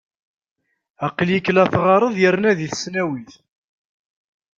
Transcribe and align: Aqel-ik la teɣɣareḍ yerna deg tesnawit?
Aqel-ik 1.05 1.47
la 1.53 1.63
teɣɣareḍ 1.71 2.15
yerna 2.21 2.51
deg 2.59 2.69
tesnawit? 2.71 3.31